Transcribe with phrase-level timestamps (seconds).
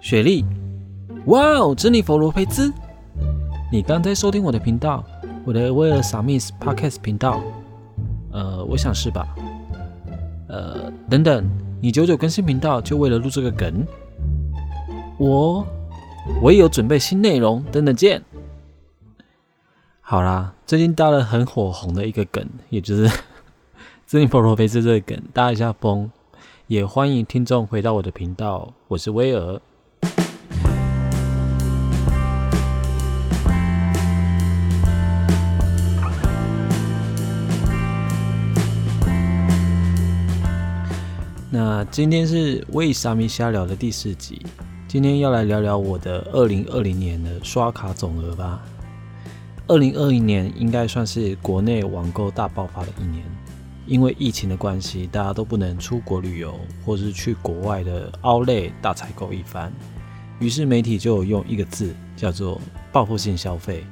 [0.00, 0.42] 雪莉，
[1.26, 2.72] 哇哦，珍妮佛罗培兹，
[3.70, 5.04] 你刚在收听我的频道，
[5.44, 7.42] 我的威尔萨密斯 Podcast 频道。
[8.32, 9.28] 呃，我想是吧。
[10.48, 11.46] 呃，等等，
[11.82, 13.86] 你久久更新频道就为了录这个梗？
[15.18, 15.66] 我，
[16.40, 18.22] 我也有准备新内容，等等见。
[20.00, 23.06] 好啦，最近搭了很火红的一个梗，也就是
[24.08, 26.10] 珍妮佛罗培兹这个梗，搭一下风。
[26.68, 29.60] 也欢迎听众回到我的频道，我是威尔。
[41.84, 44.44] 今天是为啥米瞎聊的第四集，
[44.86, 48.62] 今天要来聊聊我的二零二零年的刷卡总额吧。
[49.66, 53.24] 二零二零年应该算是国内网购大爆发的一年。
[53.86, 59.72] 因为疫情的关系，大家都不能出国旅游，或是去国外的奥莱大采购一番，
[60.38, 62.60] 于是媒体就用一个字叫做
[62.92, 63.84] 报复性消费。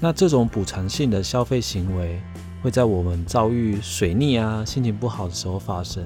[0.00, 2.20] 那这种补偿性的消费行为，
[2.62, 6.04] 会在我们遭遇水逆啊、心情不好的时候发生，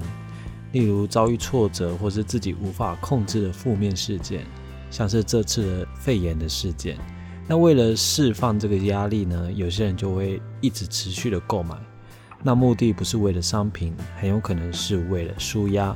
[0.71, 4.45] 例如遭遇挫折或是自己无法控制的负面事件，
[4.91, 6.97] 像是这次的肺炎的事件。
[7.47, 11.75] 那为了释放这个压力呢，有些人就会一直持续的购买。
[12.43, 15.95] 那目的不是为了商品，很有可能是为了舒压。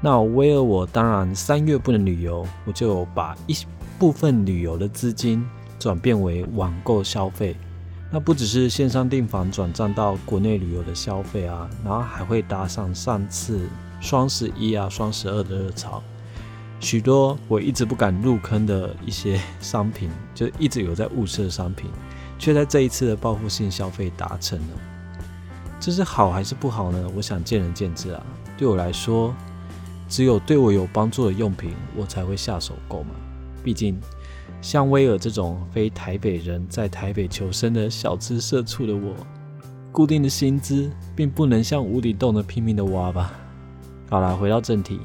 [0.00, 3.56] 那为了我当然三月不能旅游，我就把一
[3.98, 5.44] 部分旅游的资金
[5.78, 7.56] 转变为网购消费。
[8.16, 13.68] 那不只是线上订房转账到国内旅游的消费啊，然后还会搭上上次
[14.00, 16.02] 双十一啊、双十二的热潮，
[16.80, 21.90] 许多我一直不敢入坑的一些商品，就一直有在物色商品，
[22.38, 24.66] 却在这一次的报复性消费达成了。
[25.78, 27.06] 这是好还是不好呢？
[27.14, 28.22] 我想见仁见智啊。
[28.56, 29.34] 对我来说，
[30.08, 33.10] 只有对我有帮助的用品，我才会下手购买。
[33.62, 34.00] 毕竟，
[34.60, 39.14] 像威尔这种非台北人，在台北求生的小资社畜的我，
[39.92, 43.32] 固定的薪资并不能像无底洞的拼命的挖吧。
[44.10, 45.00] 好啦，回到正题，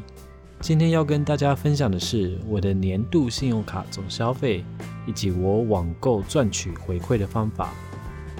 [0.60, 4.64] 今天要跟大家分享的是我的年度信用卡总消费，
[5.06, 7.70] 以及我网购赚取回馈的方法。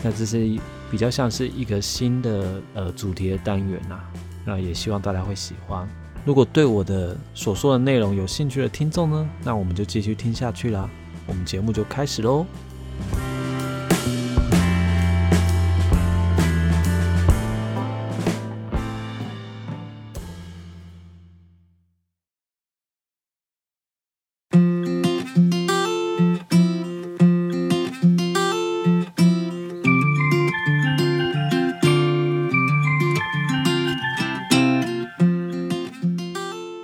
[0.04, 0.60] 那这是
[0.90, 4.00] 比较像是一个新的呃主题的单元呐，
[4.46, 5.88] 那也希望大家会喜欢。
[6.26, 10.90] 如果对我的所说的内容有兴趣的听众呢，那我们就继续听下去啦。
[11.32, 12.46] 我们节目就开始喽。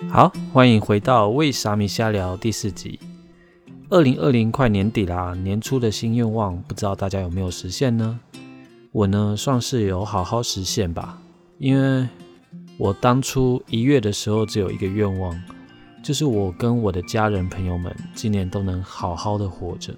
[0.09, 2.97] 好，欢迎回到为啥米瞎聊第四集。
[3.89, 8.19] 二零二零快年底啦，年初的新愿望，不知道大家有没有实现呢？
[8.91, 11.21] 我呢，算是有好好实现吧。
[11.57, 12.05] 因为
[12.77, 15.41] 我当初一月的时候，只有一个愿望，
[16.03, 19.95] 就是我跟我的家人朋友们今年都能好好的活着。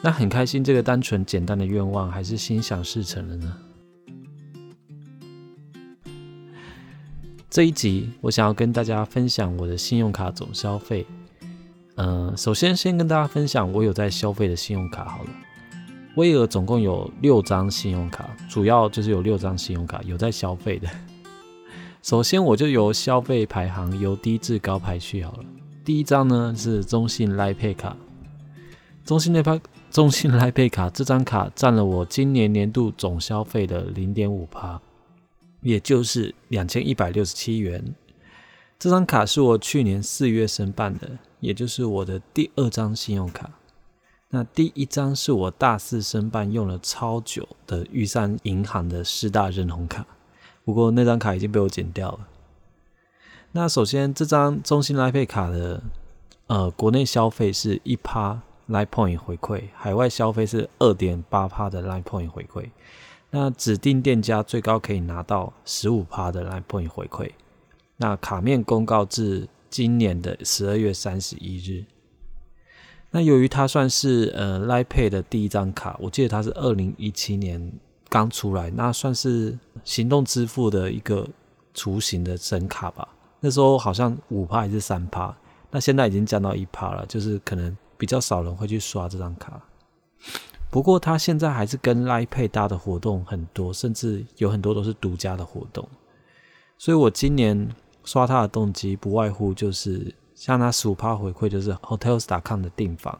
[0.00, 3.56] 那很开心，这个单纯简单的愿望，还是心想事成了呢。
[7.50, 11.04] 这一集我想要跟大家分享我的信用卡总消费。
[11.96, 15.30] 嗯，首先先跟大家分享我有在消费的信用卡好了。
[16.16, 20.88] 威尔总共有六张信用卡，主要就是有六张信用卡有在消费的。
[22.02, 25.44] 首先我就由消费排行由低至高排序好了。
[25.84, 27.96] 第一张呢是中信赖佩卡，
[29.04, 34.80] 中信赖配中信赖佩卡这张卡占了我今年年度总消费的零点五趴。
[35.60, 37.82] 也就是两千一百六十七元，
[38.78, 41.10] 这张卡是我去年四月申办的，
[41.44, 43.50] 也就是我的第二张信用卡。
[44.30, 50.06] 那第一张是我大四申办用了超久的玉山银行的师大认同卡，
[50.64, 52.20] 不过那张卡已经被我剪掉了。
[53.52, 55.82] 那首先这张中信来配卡的，
[56.46, 62.70] 呃，国内消费是一趴 Line Point 回馈，海外消费是二点八趴的 Line Point 回馈。
[63.30, 67.30] 那指定店家最高可以拿到十五趴的 Line Point 回馈。
[67.98, 71.84] 那卡面公告至今年的十二月三十一日。
[73.10, 77.72] 那由于它算是呃 l i Pay 的第一张卡，我记得它是二零一七年
[78.08, 81.28] 刚出来，那算是行动支付的一个
[81.74, 83.08] 雏形的神卡吧。
[83.40, 85.36] 那时候好像五趴还是三趴，
[85.72, 89.60] 那现在已经降到一趴了，就是可能比较少人会去刷这张卡。
[90.70, 95.88] 不过，它现在还是跟 l i Pay 搭的活动很多，甚至有很多都是独家的活动。
[96.78, 97.68] 所以我今年
[98.04, 103.18] 刷它的动机，不外乎就是像它十五趴回馈就是 Hotels.com 的订房，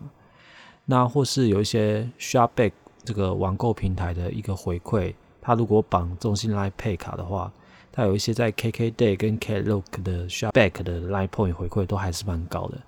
[0.85, 2.73] 那或是有一些 Shopback
[3.05, 7.53] 这个网购平台的一个回馈，它如果绑中信 Line Pay 卡的话，
[7.93, 12.79] 它有一些在 KKday 跟 Klook 的 Shopback 的 Line Point 回馈都还是蛮高的，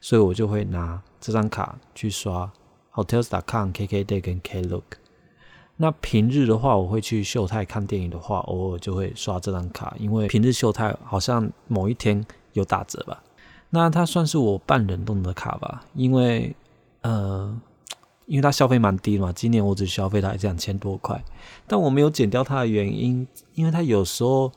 [0.00, 2.50] 所以我就会拿这张卡去刷
[2.92, 4.82] Hotels.com、KKday 跟 Klook。
[5.80, 13.22] 那平日的话，我会去秀泰看电影的话，偶尔就会刷这张卡，因为平日秀泰好像某一天有打折吧。
[13.70, 16.52] 那它算是我半冷冻的卡吧，因为
[17.02, 17.56] 呃，
[18.26, 21.22] 因为它消费蛮低嘛，今年我只消费它两千多块，
[21.68, 23.24] 但我没有减掉它的原因，
[23.54, 24.50] 因为它有时候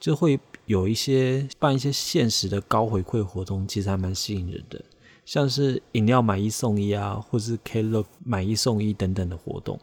[0.00, 4.82] 就会有一些办一些限时的高回馈活动，其实还蛮吸引人的，
[5.24, 9.78] 像是饮料买一送一啊，或是 Klook 买一送一等等的活动。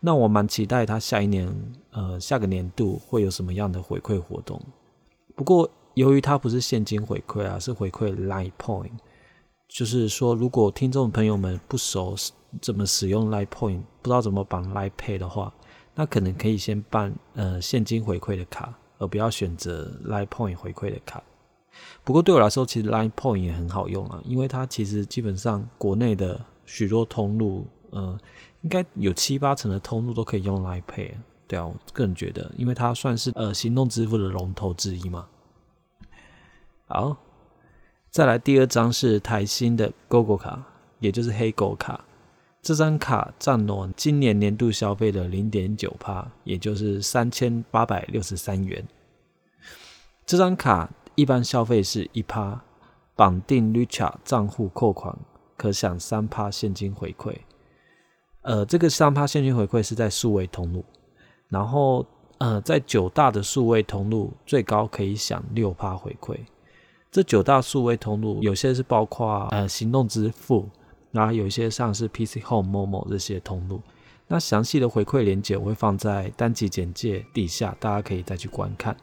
[0.00, 1.52] 那我蛮期待他下一年，
[1.90, 4.60] 呃，下个年度会有什么样的回馈活动。
[5.34, 8.92] 不过，由于它不是现金回馈啊，是回馈 Line Point，
[9.66, 12.14] 就是说，如果听众朋友们不熟
[12.62, 15.52] 怎么使用 Line Point，不知道怎么绑 Line Pay 的话，
[15.96, 21.20] 那可能可以先办呃现金回馈的卡，而不要选择 Line Point 回馈的卡。
[22.04, 28.16] 不过对我来说，其实 Line Point 也很好用啊，因为它其实基本上国内的许多通路，呃。
[28.68, 31.12] 应该有七八成的通路都可以用来 Pay，
[31.46, 35.26] 对啊，我个人觉得，因为它算是呃行动支付的龙头之一嘛。
[36.86, 37.16] 好，
[38.10, 40.62] 再来第二张是台新的 GoGo 卡，
[40.98, 42.04] 也就是黑狗卡。
[42.60, 48.86] 这张卡占了今年年度消费的零点九帕，也就是三千八百六十三元。
[50.26, 52.62] 这张卡一般消费是一趴，
[53.16, 55.18] 绑定 Lucha 账户扣款
[55.56, 57.34] 可享三趴现金回馈。
[58.42, 60.84] 呃，这个三趴现金回馈是在数位通路，
[61.48, 62.06] 然后
[62.38, 66.36] 呃，在九大的数位通路最高可以享六趴回馈。
[67.10, 70.68] 这九大数位通路有些是包括呃行动支付，
[71.10, 73.80] 然后有一些像是 PC Home、Momo 这些通路。
[74.28, 78.96] 那详细的回馈链接我会放在单集简介底下，大家可以再去观看。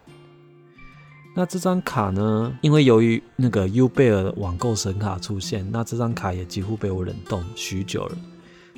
[1.35, 8.17] 那这张卡呢，因为由于那个 U 贝尔的网购神卡出现，那这张卡也几乎被我冷冻许久了。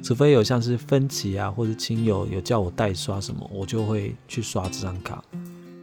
[0.03, 5.21] 除非有像是分歧啊，或者亲友有叫我代刷什么，我就会去刷这张卡，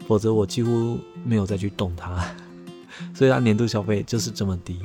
[0.07, 2.35] 否则我几乎没有再去动它，
[3.15, 4.79] 所以它年度消费就是这么低。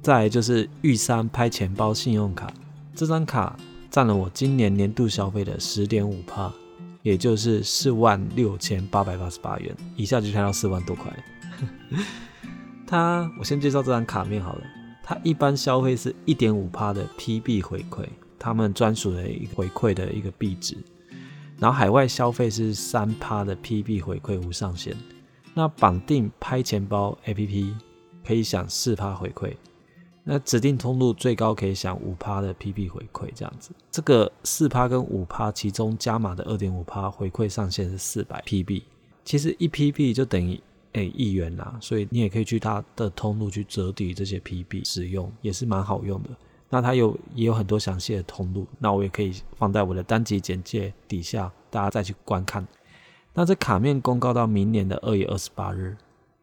[0.00, 2.52] 再来就是玉山拍钱包信用卡，
[2.94, 3.56] 这张卡
[3.90, 6.52] 占了我今年年度消费的十点五帕。
[7.04, 11.12] 也就是四万六千八百八十八元，一下就开到四万多块。
[12.86, 14.62] 它，我先介绍这张卡面好了。
[15.02, 18.06] 它一般消费是一点五趴的 PB 回馈，
[18.38, 20.78] 他们专属的一个回馈的一个币值。
[21.58, 24.96] 然后海外消费是三趴的 PB 回馈无上限。
[25.52, 27.74] 那绑定拍钱包 APP
[28.26, 29.52] 可以享四趴回馈。
[30.26, 33.72] 那指定通路最高可以享五趴的 PB 回馈，这样子。
[33.90, 38.82] 这个四趴跟五趴，其中加码的二点五趴回馈上限是四百 PB。
[39.22, 40.58] 其实一 PB 就等于
[40.92, 46.30] 诶一元啦，所以你也可以去它的通路去折抵这些 PB 使用，也是蛮好用的。
[46.70, 52.66] 那它有也有很多详细的通路，那我也可以放在我的单集简介底下，大家再去观看。
[53.34, 55.96] 那这卡面公告到明年的二月二十八日。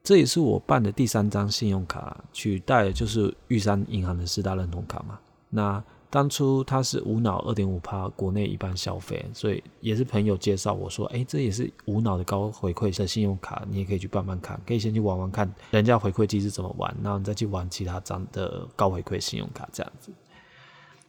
[0.03, 5.19] 这也是我办的第三张信用卡，取代的就是玉山银行的四大认同卡嘛。
[5.49, 20.11] 那当初它是无脑二点五趴国内一般消费，所以也是朋友介绍我说，哎，这也是无脑的高回馈的信用卡，你也可以去办办看，可以先去玩玩看人家回馈机制怎么玩，然后你再去玩其他张的高回馈信用卡这样子。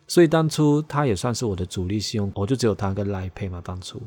[0.07, 4.01] 所以当初它也算是我的主力信用，我就只有它跟来配嘛，当初。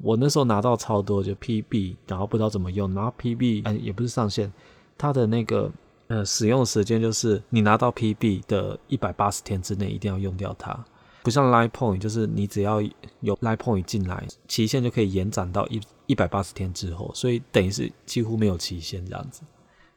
[0.00, 4.52] 我那时候拿到超多，就 PB，然后不知道怎么用，然后 PB 嗯也不是上限，
[4.96, 5.70] 它的那个
[6.06, 10.84] 呃使用时间就是你拿到 PB 的一百八十天之内一定要用掉它，
[11.22, 12.80] 不像 Line Point，就是你只要
[13.20, 19.42] 有 Line Point 进来，期限就可以延展到一一百八十天之后，所以等于是几乎没有期限这样子。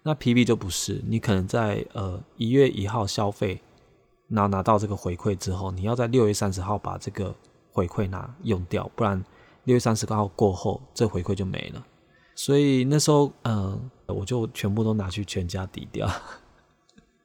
[0.01, 3.61] 那 PB 就不是，你可能在呃一月一号消费，
[4.27, 7.35] 然后拿到这个回馈之后，你要在六月三十号把这个
[7.71, 9.23] 回馈拿用掉，不然。
[9.65, 11.85] 六月三十号过后，这回馈就没了，
[12.35, 16.09] 所以那时候，嗯，我就全部都拿去全家抵掉。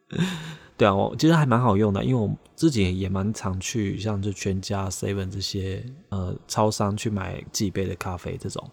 [0.76, 8.70] 对啊，我其实还蛮好用的，因为我自己也蛮常去像就全家、seven 这些呃超商去买几杯的咖啡这种。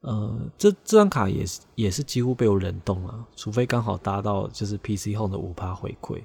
[0.00, 6.22] 呃，这这张卡也是也是几乎被我冷冻了，除非刚好搭到就是 PC Home 的五趴回馈，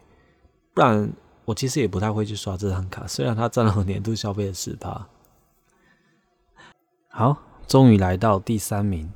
[0.73, 1.11] 不然
[1.45, 5.07] 我其实也不太会去刷这张卡，虽然它占了我年度消费的十趴。
[7.15, 9.07] 好，终于来到第三名，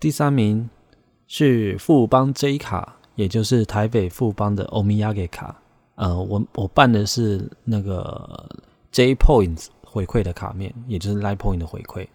[0.00, 0.68] 第三名
[1.28, 5.62] 是富邦 J 卡，也就是台北富邦的欧米亚给卡。
[5.94, 8.48] 呃，我我办的是那个
[8.90, 12.08] J Points 回馈的卡面，也就是 Line Point 的回馈。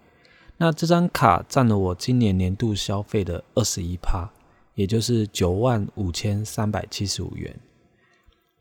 [0.57, 4.29] 那这张卡占了我今年年度消费的二十一趴，
[4.75, 7.57] 也就是九万五千三百七十五元。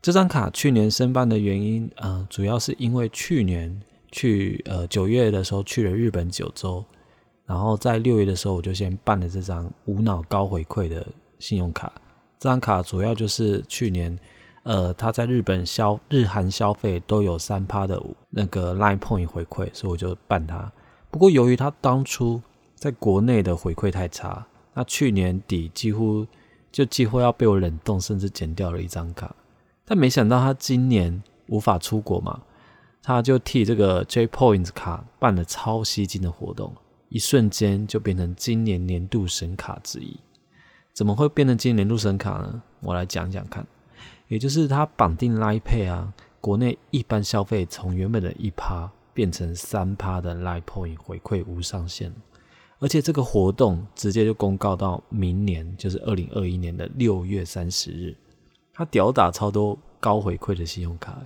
[0.01, 6.83] 这张卡去年申办的原因，呃，主要是因为去年去呃九月的时候去了日本九州，
[7.45, 11.05] 然后在六月的时候我就先办了这张无脑高回馈的
[11.39, 11.91] 信用卡。
[12.39, 14.17] 这张卡主要就是去年。
[14.63, 17.99] 呃，他在日本消日韩消费都有三趴的
[18.29, 20.71] 那个 Line Point 回馈，所以我就办它。
[21.09, 22.39] 不过由于他当初
[22.75, 26.27] 在国内的回馈太差，那去年底几乎
[26.71, 29.33] 就几乎要被我冷冻，甚至剪掉了一张卡。
[29.85, 32.39] 但没想到他今年无法出国嘛，
[33.01, 36.73] 他就替这个 J Points 卡办了超吸金的活动，
[37.09, 40.19] 一瞬间就变成今年年度神卡之一。
[40.93, 42.61] 怎么会变成今年年度神卡呢？
[42.81, 43.65] 我来讲讲看。
[44.27, 52.13] 也就是他绑定 Line Pay 啊，国内一般消费从原本的一趴变成三趴的 Line Point 回馈无上限，
[52.77, 58.15] 而且这个活动直接就公告到明年，就是二零二一年的六月三十日。
[58.71, 61.17] 他屌打超多高回馈的信用卡，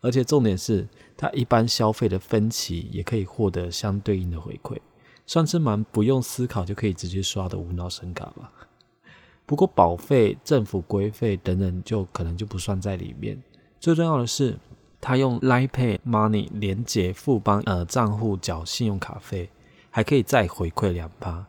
[0.00, 0.86] 而且重点是
[1.16, 4.78] 它一般消费的分期也可以获得相对应的回馈，
[5.26, 8.52] 算是蛮不用思考就可以直接刷的无脑神卡吧。
[9.44, 13.42] 不过保费、政府规费等等，就可能就不算在里面。
[13.80, 14.58] 最重要的是，
[15.00, 19.50] 他用 Line Pay Money 连接富邦呃账户缴信用卡费，
[19.90, 21.46] 还可以再回馈两趴，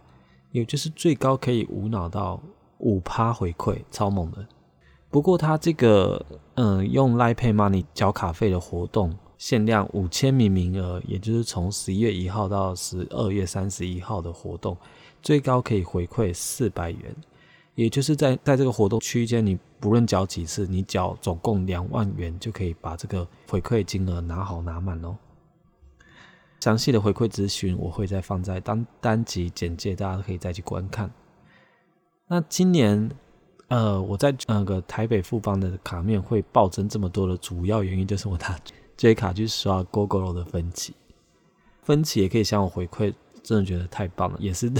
[0.52, 2.42] 也就是最高可以无脑到
[2.78, 4.48] 五趴回馈，超猛的。
[5.10, 6.24] 不过他这个
[6.56, 14.78] 嗯用 Line Pay Money 缴卡费的活动，限量五千名名额，也就是从十一月一号到十二月三十一号的活动，
[15.22, 17.16] 最高可以回馈四百元。
[17.76, 25.18] 也就是在在这个活动区间，你不论缴几次，你缴总共两万元就可以把这个回馈金额拿好拿满哦。
[26.60, 31.10] 详细的回馈咨询我会再放在单单集简介，大家可以再去观看。
[32.28, 33.10] 那今年，
[33.70, 38.60] 呃，我在那个台北富邦的卡面会暴增这么多的主要原因，就是我拿
[38.98, 40.94] J 卡去刷 GoGo 的分期，
[41.82, 44.72] 分期也可以向我回馈，真的觉得太棒了，也是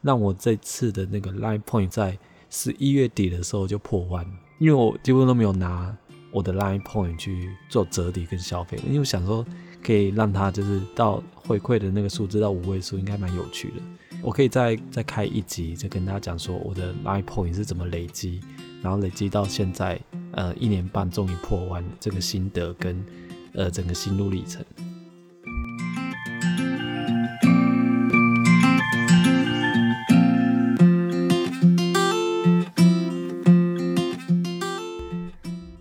[0.00, 2.16] 让我这次的那个 Line Point 在。
[2.50, 4.24] 十一月底的时候就破万，
[4.60, 5.92] 因为我几乎都没有拿
[6.30, 9.44] 我的 Line Point 去做折抵跟消费，因为我想说
[9.82, 13.76] 可以让它就是到回馈的那个数字到五位数，应该蛮有趣的。
[14.24, 18.40] 我可以再再开一集，再跟大家讲说我的 Line Point 是怎么累积，
[18.82, 20.00] 然后累积到现在
[20.32, 23.04] 呃一年半终于破万这个心得跟
[23.52, 24.64] 呃整个心路历程。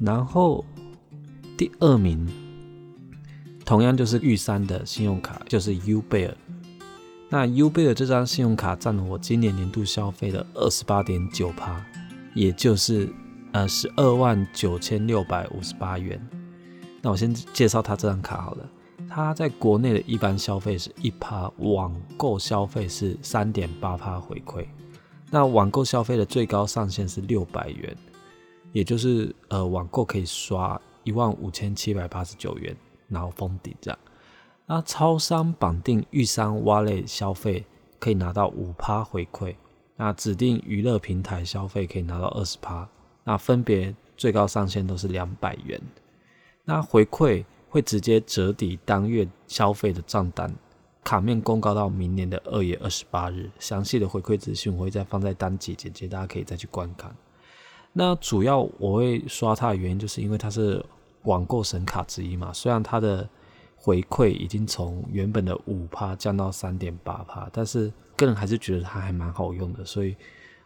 [0.01, 0.65] 然后
[1.57, 2.27] 第二名，
[3.63, 6.35] 同样就是玉山的信用卡，就是 U 贝尔。
[7.33, 11.83] 那 U 贝尔这张信用卡占了我今年年度消费的二十八点九趴，
[12.35, 13.11] 也就是
[13.53, 16.23] 呃十二万九千六百五十八元。
[17.01, 18.69] 那我先介绍它这张卡好了，
[19.09, 24.67] 它在国内的一般消费是一趴，网购消费是三点八趴回馈。
[25.31, 27.97] 那网购消费的最高上限是六百元。
[28.73, 33.99] 也就是呃，网购可以刷一万五千七百八十九元，然后封顶这样。
[34.65, 37.65] 那超商绑定玉山挖类消费
[37.99, 39.55] 可以拿到五趴回馈，
[39.97, 42.87] 那指定娱乐平台消费可以拿到二十趴，
[43.23, 45.79] 那分别最高上限都是两百元。
[46.65, 50.53] 那回馈会直接折抵当月消费的账单，
[51.03, 57.13] 卡面公告到明年的二月二十八日，详细的回馈资讯我会再放在单集简介，大家可以再去观看。
[57.91, 60.83] 那主要我会刷它的原因，就是因为它是
[61.23, 62.51] 网购神卡之一嘛。
[62.53, 63.27] 虽然它的
[63.83, 70.15] 回馈已经从原本的五趴降到三点八趴，但是个人还是觉得它还蛮好用的，所以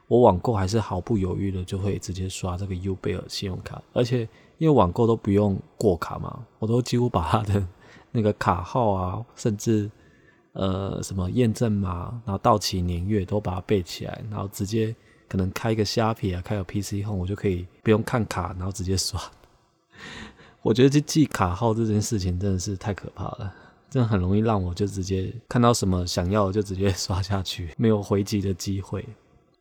[0.08, 3.82] 我网购还是毫不犹豫的就会直接刷这个 U 贝尔信用卡。
[3.92, 4.22] 而且
[4.60, 7.68] 因为网购都不用过卡嘛，我都几乎把它的
[8.14, 9.90] 那个卡号啊，甚至
[10.54, 14.96] 呃什么验证码，然后到期年月都把它背起来，然后直接。
[15.30, 19.22] 可能开个虾皮啊，开个 PC 后，我就可以不用看卡，然后直接刷。
[20.68, 23.54] 我觉得这记卡号这件事情真的是太可怕了，
[23.90, 29.08] 真的很容易让我就直接看到什么想要就直接 刷下去，没有回击的机会。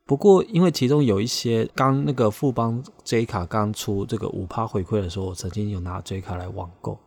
[0.05, 6.99] 不过因为其中有一些刚那个富邦 J 卡刚出这个五趴回馈的时候，我曾经有拿 J 卡来网购，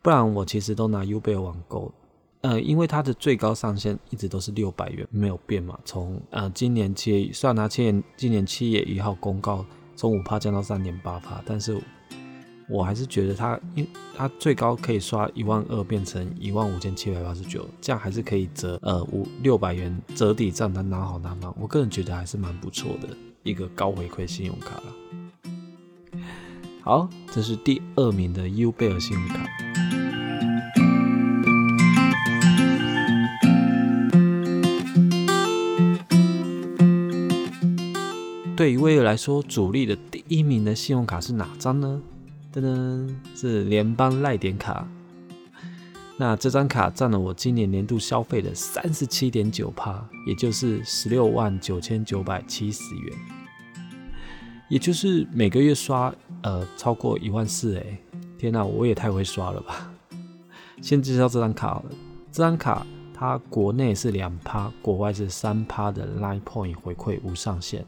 [0.00, 1.92] 不然我其实都拿 U 贝尔网购。
[2.40, 5.78] 呃，因为它的最高上限一直都是六百元，没有变嘛。
[5.84, 9.62] 从呃今年七月，虽然它七年今年七月一号公告
[9.94, 11.82] 从五帕降到三点八帕，但是
[12.68, 21.52] 我还是觉得它，因它最高可以刷一万二变成一万五千七百八十九，这样还是可以折呃五六百元折抵账单拿好拿满。
[21.60, 23.08] 我个人觉得还是蛮不错的
[23.44, 26.20] 一个高回馈信用卡了。
[26.82, 29.46] 好，这是第二名的 U 贝尔信用卡。
[38.56, 42.02] 对于威尔来说，主力的第一名的信用卡是哪张呢？
[42.56, 44.88] 噔噔，是联邦赖点卡。
[46.16, 53.14] 那这张卡占了我今年年度消费的三十七点九趴，也就是十六万九千九百七十元，
[54.70, 56.10] 也就是每个月刷
[56.42, 57.98] 呃超过一万四哎！
[58.38, 59.92] 天哪，我也太会刷了吧！
[60.80, 61.82] 先介绍这张卡，
[62.32, 67.84] 这张卡它国内是两趴，国外是三趴的 Line Point 回馈无上限。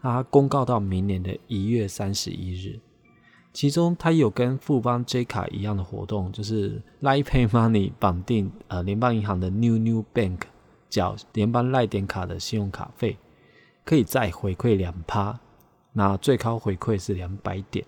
[0.00, 2.78] 它公告到明年的一月三十一日，
[3.54, 10.40] 其中它有跟富邦 J 卡一样的活动，就是 Line Pay Money 绑定呃联邦银行的 New New Bank，
[10.90, 13.16] 缴联邦赖点卡的信用卡费，
[13.84, 15.38] 可以再回馈两趴，
[15.92, 17.86] 那最高回馈是两百点，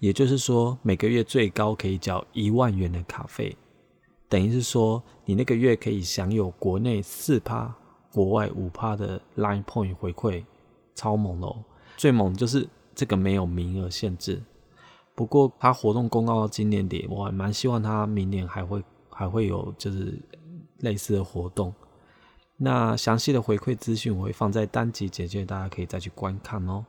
[0.00, 3.56] 也就是说每个月最高可以缴一万元的卡费，
[4.28, 7.72] 等于是说你那个月可以享有国内四趴、
[8.12, 10.44] 国外五趴的 Line Point 回馈。
[10.98, 11.64] 超猛哦！
[11.96, 14.42] 最猛就是这个没有名额限制。
[15.14, 20.18] 不过它活动公告到今年底，我还蛮希望它明年还会还会有就是
[20.78, 21.72] 类似的活动。
[22.56, 26.84] 那详细的回馈资讯我会放在单集简介，大家可以再去观看哦。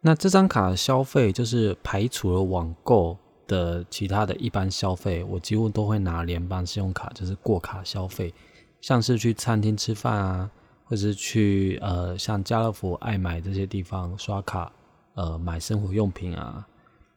[0.00, 3.16] 那这张卡消费就是排除了网购
[3.46, 8.34] 的其他的一般消费，我几乎都会拿联邦信用卡，就是过卡消费，
[8.80, 10.50] 像是去餐厅吃饭啊。
[10.90, 14.72] 或是去呃像家乐福、爱买这些地方刷卡，
[15.14, 16.66] 呃买生活用品啊，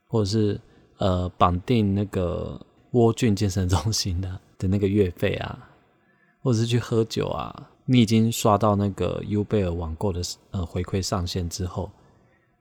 [0.07, 0.61] 或者是
[0.99, 5.57] 呃绑定那个蜗郡健身中心的的那个月费啊，
[6.43, 11.89] 或者是去喝酒啊，你已经刷到那个 U 贝尔网购的呃回馈上限之后，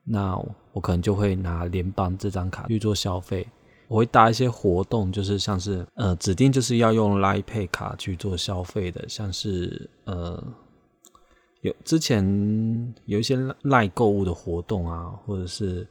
[0.05, 0.35] 那
[0.73, 3.47] 我可能就会拿联邦这张卡去做消费，
[3.87, 10.43] 我会搭一些活动，就是像是呃指定就是要用 Line Pay 卡去做消费的，像是呃。
[11.63, 15.87] 有之前有一些赖购物的活动啊，或者是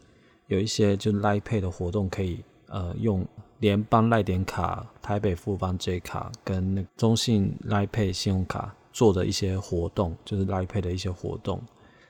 [0.47, 3.25] 有一些就赖配的活动，可以呃用
[3.59, 11.61] 联邦赖点卡、台北富邦 J 卡跟那中信赖配信用卡做的一些活动，就是赖配的一些活动。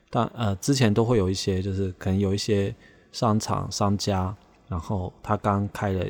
[0.09, 2.75] 但呃之前都会有一些，就是可能有一些
[3.11, 4.35] 商场商家，
[4.67, 6.03] 然后他刚开了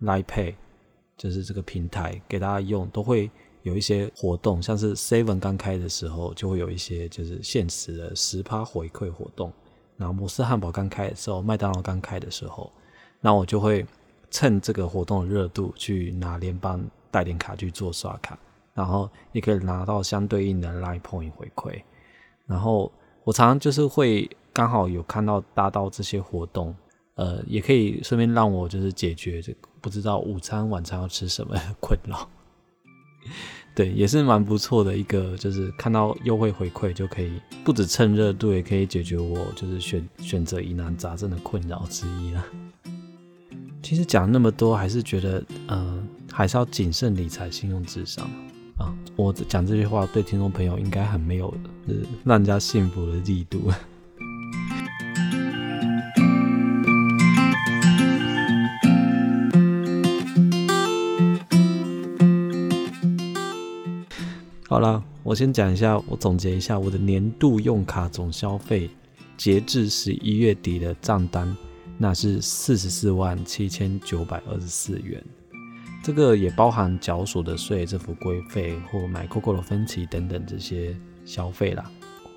[0.00, 0.56] 赖配，
[1.16, 3.30] 就是这个平台给大家用，都会。
[3.62, 9.52] 有一些活动，像是 Seven 刚开的时候，就会有一些就是限时的十趴回馈活动。
[9.96, 12.72] 然后摩斯汉堡刚开的时候，麦当劳刚开的时候，
[13.20, 13.84] 那我就会
[14.30, 18.38] 趁这个活动的热度去拿联邦代点卡去做刷卡，
[18.72, 21.82] 然后也可以拿到相对应的 Line Point 回馈。
[22.46, 22.90] 然后
[23.24, 26.74] 我常常就是会刚好有看到搭到这些活动，
[27.16, 32.26] 呃，也可以顺便让我就是解决这不知道午餐晚餐要吃什么的困扰。
[33.74, 37.30] 对，也是蛮不错的一个，就是看到优惠回馈就可以，
[37.64, 42.44] 不止趁热度，也可以解决我就是选选择疑难杂症的困扰之一了。
[43.82, 48.28] 其实讲那么多，还是觉得，嗯，还是要谨慎理财，信用至上
[48.76, 48.92] 啊。
[49.16, 51.54] 我讲这句话对听众朋友应该很没有，
[51.86, 53.72] 是让人家信服的力度。
[64.70, 68.88] 好了，我先讲一下，我总结一下我的年度用卡总消费，
[69.36, 71.56] 截至十一月底的账单，
[71.98, 75.20] 那是四十四万七千九百二十四元。
[76.04, 81.90] 这个也包含缴所得税、政府规费或买 COCO 的分期等等这些消费啦。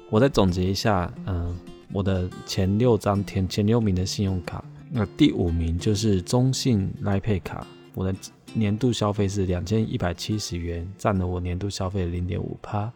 [0.10, 1.56] 我再总结一下，嗯，
[1.92, 8.16] 我的前六张前前六名的信用卡，那第五名就是中信 l i p a y 卡，我的。
[8.56, 12.94] 年度消费是两千一百七十元，占了我年度消费的零点五趴。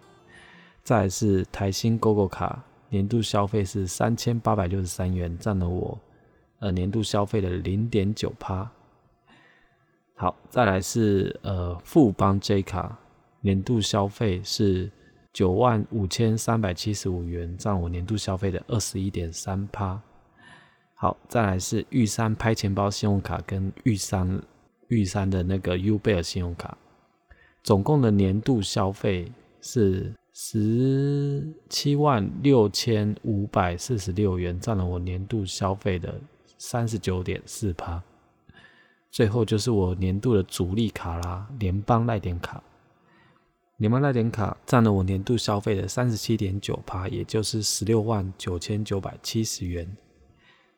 [0.83, 5.97] 再来是台新 GoGo 卡，年度消费是三千八百六十三元，占了我
[6.59, 8.69] 呃年度消费的零点九趴。
[10.13, 12.95] 好，再来是呃富邦 J 卡，
[13.41, 14.91] 年度消费是
[15.33, 19.99] 九万五千三百七十五元，占我年度消费的二十一点三趴。
[20.93, 24.39] 好，再来是玉山拍钱包信用卡跟玉山
[24.87, 26.77] 玉山的那个 U 贝尔信用卡，
[27.63, 36.19] 总共的年度消费是十七万六千五百四十六元，占了我年度消费的
[36.57, 38.01] 三十九点四趴。
[39.09, 42.63] 最后就是我年度的主力卡啦，联邦赖点卡。
[43.77, 49.87] 联邦赖点卡占了我年度消费的三十七点九趴，也就是十六万九千九百七十元。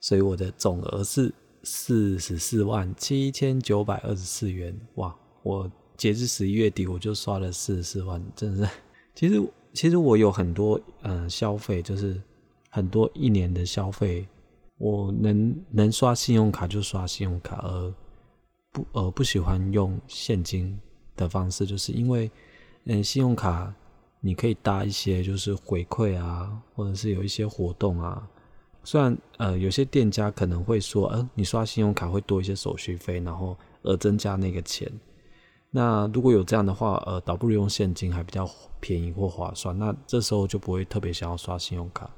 [0.02, 4.76] 所以我的总额是四十四万七千九百二十四元。
[4.96, 5.16] 哇！
[5.42, 8.74] 我截至十一月底我就刷了四十四万，真的是。
[9.16, 9.42] 其实
[9.74, 12.22] 其实我有很多嗯消费，就是
[12.70, 14.28] 很多一年的消费，
[14.78, 17.94] 我能能刷信用卡就刷信用卡，而
[18.72, 20.78] 不呃不喜欢用现金
[21.16, 22.30] 的方式，就是因为
[22.84, 23.74] 嗯信用卡
[24.20, 28.28] 你可以搭一些就是回馈啊，或者是有一些活动啊。
[28.84, 34.92] 虽然呃有些店家可能会说，呃你刷信用卡会多一些手续费，然后而增加那个钱。
[35.72, 39.78] 那如果有这样的话，呃倒不如用现金还比较便宜或划算。
[39.78, 42.10] 那这时候就不会特别想要刷信用卡。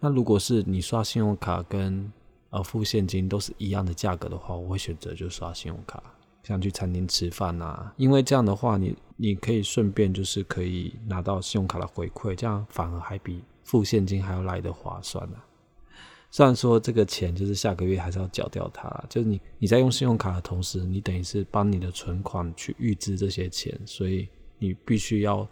[0.00, 2.10] 那如果是你刷信用卡跟
[2.50, 6.02] 呃付现金都是一样的价格的话，我会选择就刷信用卡，
[6.42, 15.36] 像去餐厅吃饭呐，因为这样的话你你可以顺便就是可以拿到信用卡的回馈，这样反而还比付现金还要来的划算呢。
[16.30, 25.48] 虽然说这个钱就是下个月还是要缴掉它，就是你你在用信用卡的同时，你等于是帮你的存款去预支这些钱，所以你必须要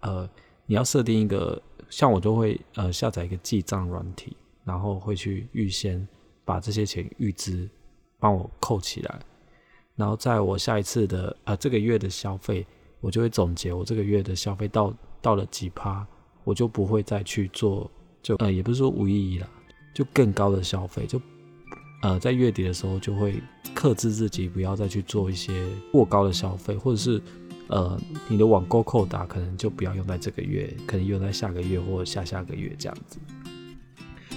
[0.00, 0.28] 呃
[0.64, 6.04] 你要设定一个，像我就会呃下载一个记账软体，然后会去预先
[6.44, 7.68] 把这些钱预支
[8.18, 9.20] 帮我扣起来，
[9.94, 12.66] 然后在我下一次的呃这个月的消费，
[13.00, 16.04] 我就会总结我这个月的消费到到了几趴，
[16.42, 17.88] 我就不会再去做，
[18.22, 19.48] 就呃也不是说无意义了。
[19.96, 21.18] 就更高的消费，就
[22.02, 23.42] 呃在月底的时候就会
[23.74, 27.18] 克制自己，不要再去做一些过高的消费，或者是
[27.68, 33.18] 呃你的网购扣打可能就不要用在这个月，可能用在下个月或下下个月这样子。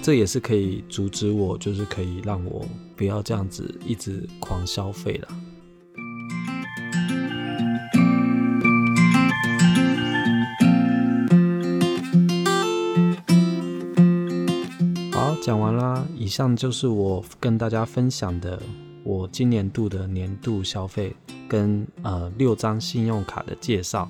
[0.00, 2.64] 这也是可以阻止我，就是可以让我
[2.96, 5.28] 不要这样子一直狂消费了。
[16.30, 18.62] 以上就是我跟大家分享的
[19.02, 21.12] 我今年度的年度消费
[21.48, 24.08] 跟呃六张信用卡的介绍。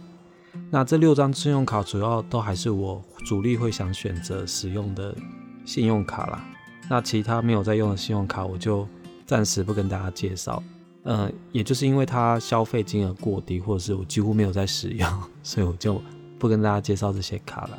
[0.68, 5.16] 那这六张信用卡主要都还是我主力会想选择使用的
[5.64, 6.44] 信用卡啦。
[6.90, 8.86] 那其他没有在用的信用卡，我就
[9.24, 10.62] 暂时不跟大家介绍。
[11.04, 15.08] 嗯，也就是因为它消费金额过低，或者是我几乎没有在使用，
[15.42, 15.98] 所以我就
[16.38, 17.78] 不跟大家介绍这些卡了。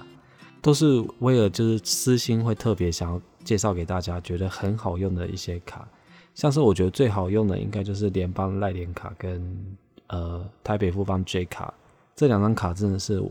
[0.63, 3.21] 都是为了就是私心会特别想要。
[3.43, 5.87] 介绍给大家觉得很好用的一些卡，
[6.33, 9.77] 像是我觉得最好用的应该就是联邦赖点卡跟
[10.07, 11.73] 呃台北富邦 J 卡
[12.15, 13.21] 这两张卡真的是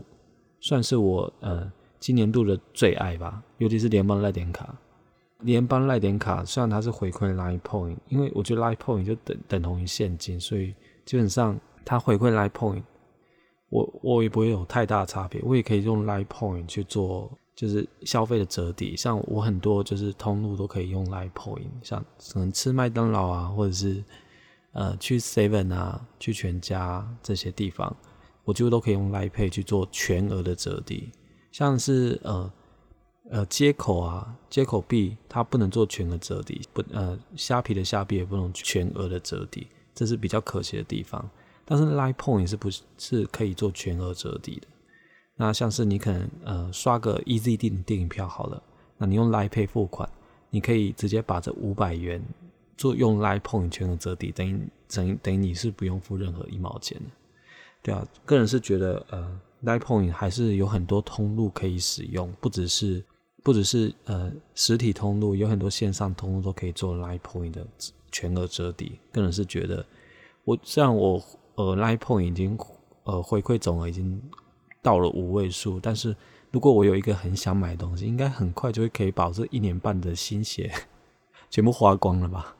[0.59, 4.75] 算是我呃今年度的最爱吧，尤其是联邦赖点卡。
[5.39, 12.83] 联邦赖点卡虽然它是回馈 Line Point，因为我觉得 Line Point 就等等同于现金，所以基本上它回馈 Line Point，
[13.69, 17.31] 我我也不会有太大差别，我也可以用 Line Point 去做。
[17.55, 24.03] 就是消费的折抵，像我很多就是通路都可以用来 point，像可能吃麦当劳啊，或者是
[24.71, 27.95] 呃去 Seven 啊、去全家这些地方，
[28.45, 31.11] 我几乎都可以用来 pay 去做全额的折抵。
[31.51, 32.51] 像是呃
[33.29, 41.29] 呃接口啊，接口币它不能做全额折抵，不呃虾皮的虾币也不能全额的折抵，这是比较可惜的地方。
[41.65, 44.67] 但是 Line Point 是不是是可以做全额折抵的？
[45.41, 48.61] 那像是你可能呃刷个 EZ 订电影票好了，
[48.95, 50.07] 那你用 Line Pay 付款，
[50.51, 52.23] 你可以直接把这五百元
[52.77, 57.05] 做用 Line Point 全额折抵，等于等于等于你是不用付任何一毛钱的，
[57.81, 63.03] 对啊，个人是觉得呃 Line Point 还是有很多通路可以使用，不只是
[63.41, 67.65] 不只是呃实体通路，有很多线上通路都可以做 Line Point 的
[68.11, 68.99] 全额折抵。
[69.11, 69.83] 个人是觉得，
[70.43, 71.19] 我虽然我
[71.55, 72.55] 呃 Line Point 已经
[73.05, 74.21] 呃回馈总额已经。
[74.81, 76.15] 到了五位数，但是
[76.49, 80.71] 如果我有一个很想买东西，应该很快就会可以把这一年半的心血
[81.49, 82.55] 全部花光了吧？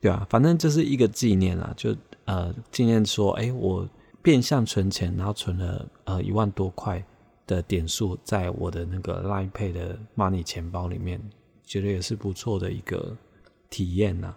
[0.00, 3.88] 对啊，反正就是一个纪念啊，就呃纪念说，哎，我
[4.20, 7.02] 变相存钱，然后存了呃一万多块
[7.46, 11.20] 的点数在我的那个 Line Pay 的 Money 钱包里面，
[11.64, 13.16] 觉得也是不错的一个
[13.70, 14.34] 体验呐。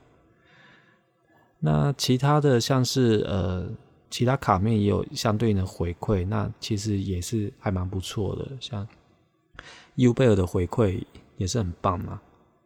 [1.60, 3.70] 那其他的像是呃。
[4.10, 8.48] 其他卡面也有相对应的回馈，那其实也是还蛮不错的。
[8.60, 8.88] 像
[9.96, 11.04] U 贝尔的回馈
[11.38, 12.22] 也是很棒嘛，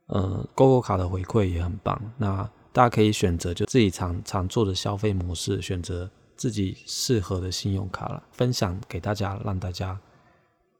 [0.07, 1.99] 呃，GoGo 卡的回馈也很棒。
[2.17, 9.99] 那大家可以选择就自己常常做的消费模式，选择自己适合的信用卡了，分享给大家，让大家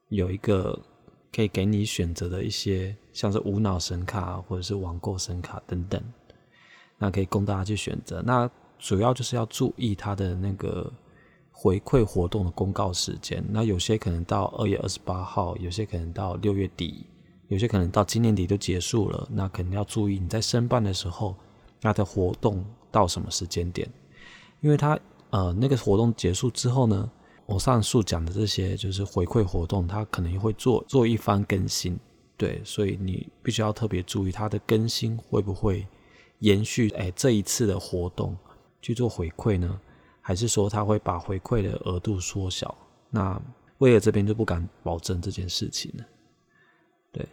[0.09, 0.79] 有一个
[1.33, 6.01] 可以给你选择的一些，像是无脑神卡或者是网购神卡等等，
[6.97, 8.21] 那可以供大家去选择。
[8.21, 10.91] 那主要就是要注意它的那个
[11.51, 13.43] 回馈活动的公告时间。
[13.49, 17.05] 那有些可能到二月二十八号，有些可能到六月底，
[17.49, 19.27] 有些可能到今年底就结束了。
[19.29, 21.35] 那肯定要注意你在申办的时候，
[21.81, 23.87] 它的活动到什么时间点？
[24.61, 24.97] 因为它
[25.31, 27.11] 呃那个活动结束之后呢，
[27.45, 31.99] 我上述讲的这些就是回馈活动，它可能会做做一番更新。
[32.37, 35.85] 对，所以你必须要特别注意它的更新会不会
[36.39, 36.89] 延续？
[36.91, 38.37] 哎，这一次的活动。
[38.81, 39.79] 去做回馈呢，
[40.21, 42.75] 还是说他会把回馈的额度缩小？
[43.09, 43.41] 那
[43.79, 46.03] 威尔这边就不敢保证这件事情了。
[47.11, 47.27] 对，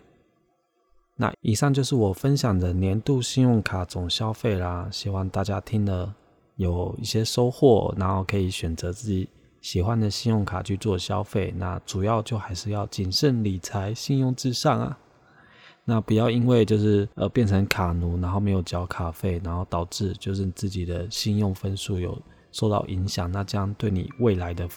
[1.15, 6.15] 那以上就是我分享的年度信用卡总消费啦，希望大家听了
[6.57, 9.29] 有一些收获，然后可以选择自己
[9.61, 11.53] 喜欢的信用卡去做消费。
[11.57, 14.99] 那主要就还是要谨慎理财，信用至上啊。
[15.89, 22.21] 那不要因为就是呃变成卡奴，然后没有缴卡费，然后导致就是自己的信用分数有
[22.51, 24.69] 受到影响，那这样对你未来的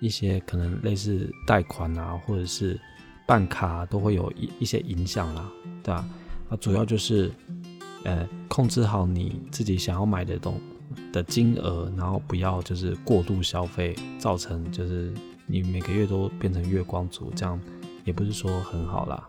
[0.00, 2.78] 一些可能类似贷款啊，或者是
[3.24, 5.48] 办卡都会有一一些影响啦，
[5.80, 6.04] 对吧？
[6.48, 7.30] 啊，主要就是
[8.02, 10.60] 呃控制好你自己想要买的东
[11.12, 15.14] 的金额，然后不要就是过度消费，造成就是
[15.46, 17.60] 你每个月都变成月光族，这样
[18.04, 19.28] 也不是说很好啦。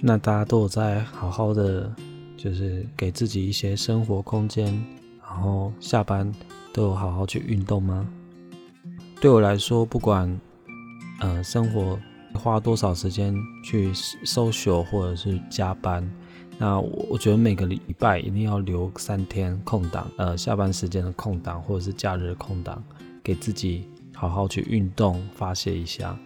[0.00, 1.94] 那大家都有在好好的，
[2.34, 4.66] 就是给自己一些生活空间，
[5.20, 6.32] 然后下班
[6.72, 8.08] 都有好好去运动吗？
[9.20, 10.40] 对我来说，不管
[11.20, 11.98] 呃生活
[12.32, 13.92] 花多少时间去
[14.24, 16.10] social 或者是加班，
[16.60, 22.82] 那我我觉得每个礼拜一定要留三天空档，呃下班时间的空档或者是假日的空档，
[23.22, 26.18] 给自己好好去运动发泄一下。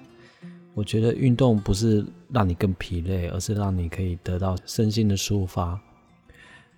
[0.74, 5.78] 我觉得运动不是让你更疲累，而是让你可以得到身心的抒发。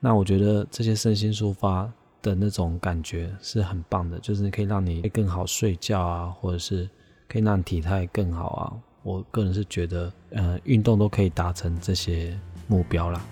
[0.01, 1.89] 那我觉得这些身心抒发
[2.21, 6.91] 的那种感觉是很棒的，就是可以让你更好睡觉啊，或者是
[7.29, 8.73] 可以让体态更好啊。
[9.05, 12.37] 我个人是觉得，呃，运动都可以达成这些
[12.67, 13.25] 目标啦。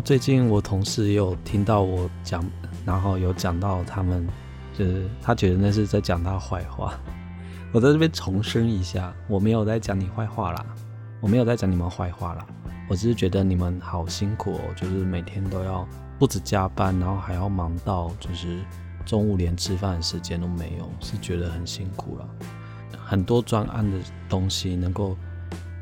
[0.00, 2.44] 最近我同事也有听到我讲，
[2.84, 4.26] 然后有讲到他们，
[4.76, 6.98] 就是他觉得那是在讲他坏话。
[7.72, 10.66] 我在这边重申一下，我没有在讲你坏话啦，
[11.20, 12.46] 我没有在讲你们坏话啦，
[12.88, 15.86] 我只是觉得你们好辛苦哦，就是每天都要
[16.18, 18.58] 不止加班，然后还要忙到就是
[19.04, 22.28] 中午连吃饭的时间都没有，是觉得很辛苦了。
[23.04, 25.16] 很多专案的东西能够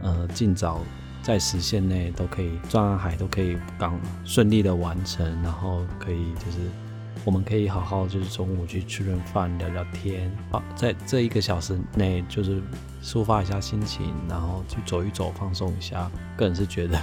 [0.01, 0.81] 呃尽早。
[1.27, 6.59] 在时限内都可以，转海都可以刚顺利的完成，然后可以就是
[7.25, 12.63] 我们可以好好就是中午去吃顿饭聊聊天，啊，在这一个小时内就是
[13.03, 16.97] 抒发一下心情，然后去走一走放松一下，个人是觉得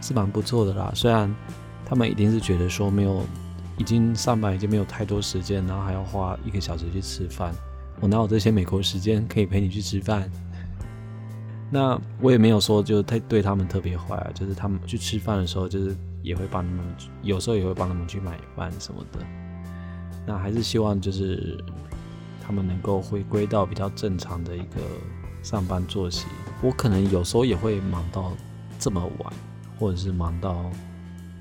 [0.00, 0.90] 是蛮不错的啦。
[0.94, 1.30] 虽然
[1.84, 3.22] 他们一定是觉得说没有
[3.76, 7.52] 已经上班已经没有太多时间，然后还要花一个小时去吃饭，
[8.00, 10.26] 我哪有这些美国时间可以陪你去吃饭？
[11.68, 16.84] 那我也没有说就太对他们特别坏啊，就是他们去吃饭的时候，就是也会帮他们，
[17.22, 19.18] 有时候也会帮他们去买饭什么的。
[20.24, 21.58] 那还是希望就是
[22.40, 24.80] 他们能够回归到比较正常的一个
[25.42, 26.26] 上班作息。
[26.62, 28.32] 我可能有时候也会忙到
[28.78, 29.32] 这么晚，
[29.78, 30.70] 或者是忙到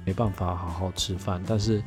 [0.06, 1.84] 没办法好好吃饭，但是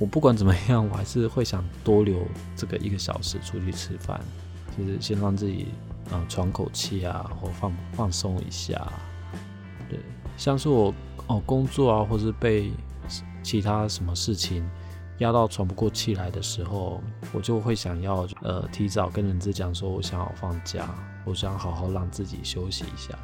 [0.00, 4.20] 我不管怎么样，我还是会想多留这个一个小时出去吃饭，
[4.76, 5.68] 就是先让自己。
[6.10, 8.92] 啊，喘口气啊，或放放松一下，
[9.88, 9.98] 对，
[10.36, 10.92] 像是我
[11.26, 12.72] 哦工作啊，或是被
[13.42, 14.68] 其他什么事情
[15.18, 17.00] 压到喘不过气来的时候，
[17.32, 20.94] 我就会想要呃提早跟人资讲说，我想要放假，
[21.24, 23.18] 我想好好让自己休息一下。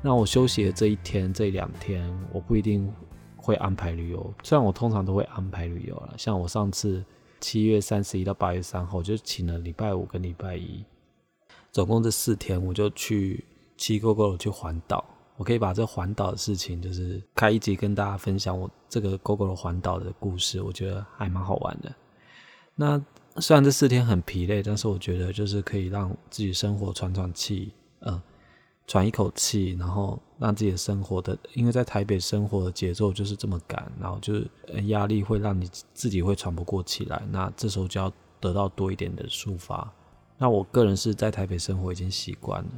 [0.00, 2.92] 那我休息的这一天、这两天，我不一定
[3.36, 7.04] 会安排旅游，虽然我通常都会安排旅游了，像我上次
[7.40, 10.84] 七月三十一到八月三号，我就请了礼拜五跟礼拜一。
[11.72, 13.44] 总共这四天，我就去
[13.76, 15.04] 七沟沟去环岛。
[15.38, 21.90] 我可以把这环岛的事情，就是开一集跟大家分享我这个 GoGo 的环岛的故事，我觉得还蛮好玩的。
[22.76, 23.02] 那
[23.38, 28.20] 虽然这四天很疲累，但是我觉得就是可以让自己生活喘喘气，嗯，
[28.86, 34.48] 喘一口气，然后让自己的生活的，因为在台北生活的节奏就是这么赶，然后就是
[34.88, 39.90] 压力会让你自己会喘不过气来，那这时候就要得到多一点的抒发。
[40.42, 42.68] 那我个人是在台北生活已经习惯了。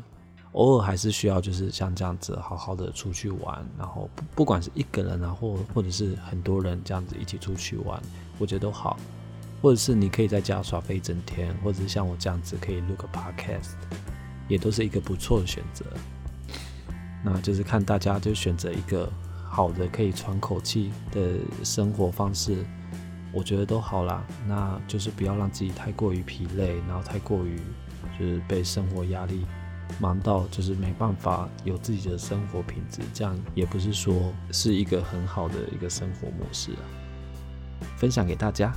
[0.53, 7.99] 偶尔还是需要，就是像这样子好好的出去玩，然后不不管是一个人啊，或或者是很多人这样子一起出去玩，
[8.39, 8.99] 我觉得都好。
[9.63, 13.71] 或者是你可以在家耍飞一整天，或者是像我这样子可以录个 podcast，
[14.47, 15.87] 也都是一个不错的选择。
[17.25, 19.11] 那就是看大家就选择一个
[19.49, 22.63] 好的可以喘口气的生活方式，
[23.35, 24.25] 我觉得都好啦。
[24.47, 27.59] 那就是不要让自己太过于疲累，然后太过于
[28.19, 29.45] 就是被生活压力。
[30.01, 36.83] 忙到就是没办法有自己的生活品质，这样也不是说是一个很好的一个生活模式啊。
[37.97, 38.73] 分享给大家。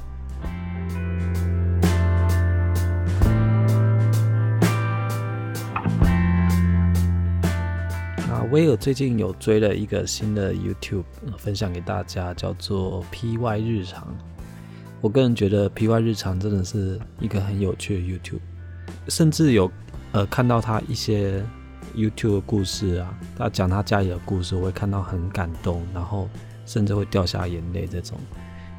[8.28, 11.06] 那威尔最近有追了一个新的 YouTube，
[11.38, 14.14] 分享给大家，叫做 PY 日常。
[15.02, 18.40] 我个人觉得 PY 日常真的是一个很有趣的 YouTube，
[19.08, 19.72] 甚至有。
[20.14, 21.44] 呃，看到他一些
[21.94, 26.30] YouTube 的故事啊，他讲他家里的故事，我会看到很感动，然后
[26.66, 28.18] 甚至会掉下眼泪这种。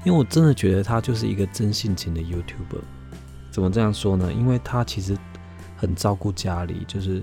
[0.06, 2.80] 因为我真的觉得他就是一个真性情的 YouTuber。
[3.50, 4.32] 怎么这样说呢？
[4.32, 5.16] 因为他其实
[5.76, 7.22] 很照顾家里，就是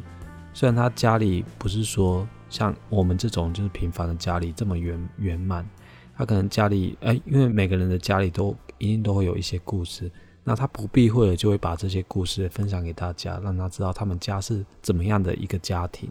[0.54, 5.68] 虽然他家里不是说像我们这种就是平凡的家里这么圆圆满，
[6.16, 10.12] 他可能家里哎，因为每个人的家里都一定都会有一些故事。
[10.48, 16.08] 那他不避讳的就会把这些故事分享给大家，让他知道他们家是怎么样的一个家庭，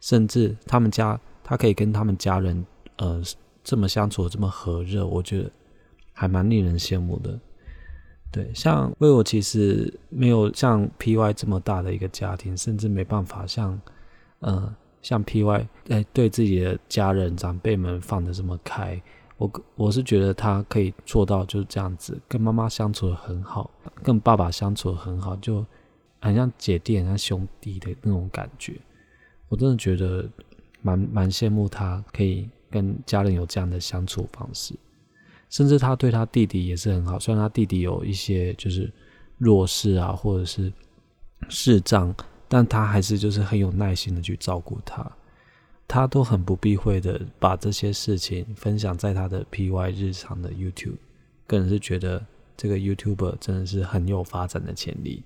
[0.00, 2.66] 甚至他们家他可以跟他们家人
[2.96, 3.22] 呃
[3.62, 5.50] 这么相处这么和热，我觉得
[6.12, 7.38] 还蛮令人羡慕的。
[8.32, 13.80] 对，像为我其实没有像 P.Y 这么大的一个家庭，甚至没办法像
[14.40, 19.00] 呃像 P.Y 哎对自己的家人长辈们放的这么开。
[19.38, 23.70] 我我是觉得他可以做到就是这样子，跟妈妈相处的很好，
[24.02, 25.64] 跟爸爸相处的很好，就
[26.20, 28.74] 很像姐弟、很像兄弟的那种感觉。
[29.48, 30.28] 我真的觉得
[30.82, 34.74] 蛮蛮羡慕他可以跟家人有这样的相处方式，
[35.48, 37.18] 甚至他对他弟弟也是很好。
[37.18, 38.92] 虽然他弟弟有一些就是
[39.38, 40.72] 弱势啊，或者是
[41.48, 42.12] 视障，
[42.48, 45.08] 但他还是就是很有耐心的去照顾他。
[45.88, 50.98] 他都很不避讳的把这些事情分享在他的 PY 日常的 YouTube，
[51.46, 52.22] 个人是觉得
[52.58, 55.22] 这个 YouTuber 真的是很有发展的潜力。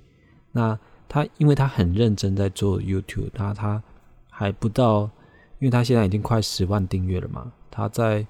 [0.53, 3.83] 那他因为他很认真在做 YouTube，他他
[4.31, 5.11] 还不到，
[5.59, 7.53] 因为他现在已经快十万订阅了嘛。
[7.68, 8.25] 他在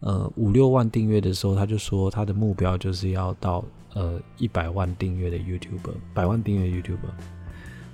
[0.00, 7.12] 呃五六万订阅的时候，他就说他的目标就是要到呃一百万订阅的 YouTuber，百万订阅 YouTuber，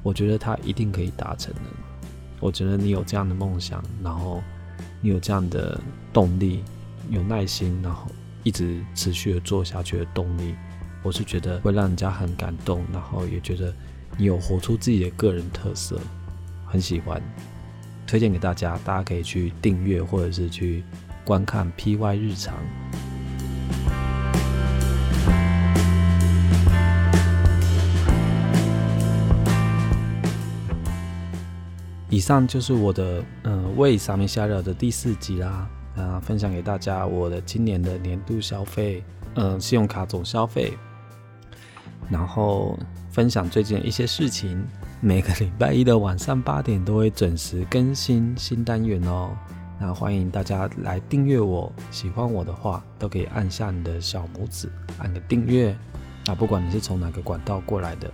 [0.02, 1.60] 我觉得他一定可以达成的。
[2.40, 4.42] 我觉得你有这样的梦想，然后
[5.00, 5.80] 你有这样的
[6.12, 6.62] 动力，
[7.10, 8.06] 有耐心，然后
[8.42, 10.54] 一直持续的做下去的动力，
[11.02, 13.74] 我是觉得会让人家很感动，然后也觉得
[14.18, 15.98] 你有活出自己的个人特色，
[16.66, 17.22] 很喜欢，
[18.06, 20.84] 推荐给大家，大家可以去订阅或者是去
[21.24, 22.54] 观看 PY 日常。
[32.08, 39.02] 以上就是我的嗯为上面下料的第四集啦，啊，分享给大家我的今年的年度消费，
[39.34, 40.72] 嗯，信用卡总消费，
[42.08, 42.78] 然后
[43.10, 44.64] 分享最近一些事情。
[45.00, 49.36] 每个礼拜一的晚上八点都会准时更新新单元哦，
[49.78, 55.76] 那欢迎大家来订阅我，喜欢我的话都可以按下你的小拇指，按个订阅。
[56.26, 58.10] 啊，不管你是从哪个管道过来的，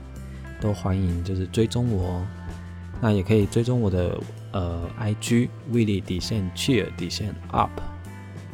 [0.60, 2.26] 都欢迎就是追踪我哦。
[3.04, 4.16] 那也可以追踪我的
[4.52, 7.68] 呃 IG Willie 底线 Cheer 底线 Up，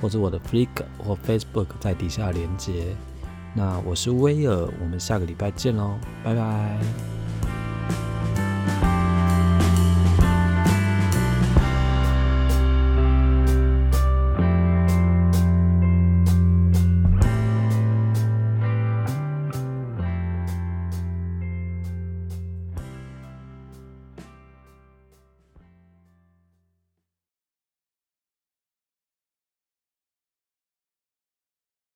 [0.00, 2.96] 或者我的 Flickr 或 Facebook 在底下连接。
[3.54, 7.17] 那我是威尔，我们下个礼拜见喽，拜拜。